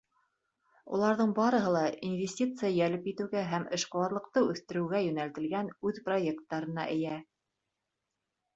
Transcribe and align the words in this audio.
Уларҙың 0.95 1.33
барыһы 1.39 1.73
ла 1.75 1.83
инвестиция 2.07 2.71
йәлеп 2.79 3.05
итеүгә 3.13 3.45
һәм 3.53 3.69
эшҡыуарлыҡты 3.79 4.45
үҫтереүгә 4.49 5.05
йүнәлтелгән 5.11 5.71
үҙ 5.91 6.03
проекттарына 6.11 6.91
эйә. 6.99 7.23